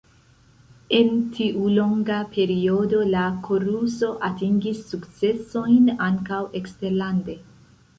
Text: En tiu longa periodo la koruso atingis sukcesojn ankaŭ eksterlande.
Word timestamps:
En 0.99 1.11
tiu 1.35 1.67
longa 1.73 2.17
periodo 2.37 3.03
la 3.11 3.27
koruso 3.51 4.13
atingis 4.33 4.83
sukcesojn 4.91 5.97
ankaŭ 6.13 6.45
eksterlande. 6.65 7.43